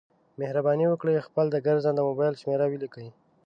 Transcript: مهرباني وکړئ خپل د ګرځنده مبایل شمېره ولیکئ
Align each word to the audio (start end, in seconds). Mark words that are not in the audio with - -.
مهرباني 0.39 0.85
وکړئ 0.89 1.15
خپل 1.27 1.45
د 1.51 1.57
ګرځنده 1.67 2.01
مبایل 2.09 2.35
شمېره 2.41 2.65
ولیکئ 2.67 3.07